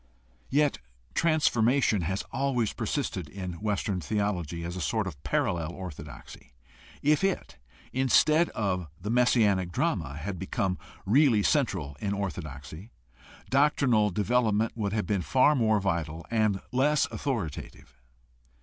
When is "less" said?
16.71-17.05